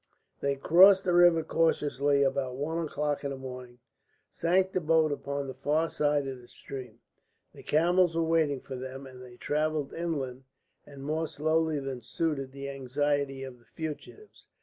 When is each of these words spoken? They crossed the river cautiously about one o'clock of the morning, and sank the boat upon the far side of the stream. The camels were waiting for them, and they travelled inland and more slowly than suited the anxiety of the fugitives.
They 0.39 0.55
crossed 0.55 1.03
the 1.03 1.13
river 1.13 1.43
cautiously 1.43 2.23
about 2.23 2.55
one 2.55 2.83
o'clock 2.83 3.23
of 3.23 3.29
the 3.29 3.37
morning, 3.37 3.73
and 3.77 3.79
sank 4.31 4.71
the 4.71 4.81
boat 4.81 5.11
upon 5.11 5.45
the 5.45 5.53
far 5.53 5.89
side 5.91 6.27
of 6.27 6.41
the 6.41 6.47
stream. 6.47 6.97
The 7.53 7.61
camels 7.61 8.15
were 8.15 8.23
waiting 8.23 8.61
for 8.61 8.75
them, 8.75 9.05
and 9.05 9.21
they 9.21 9.37
travelled 9.37 9.93
inland 9.93 10.45
and 10.87 11.03
more 11.03 11.27
slowly 11.27 11.79
than 11.79 12.01
suited 12.01 12.51
the 12.51 12.67
anxiety 12.67 13.43
of 13.43 13.59
the 13.59 13.65
fugitives. 13.65 14.47